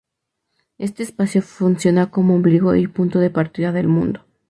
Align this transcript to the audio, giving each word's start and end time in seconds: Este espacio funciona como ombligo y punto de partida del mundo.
Este 0.79 1.03
espacio 1.03 1.43
funciona 1.43 2.09
como 2.09 2.33
ombligo 2.33 2.73
y 2.73 2.87
punto 2.87 3.19
de 3.19 3.29
partida 3.29 3.71
del 3.71 3.87
mundo. 3.87 4.25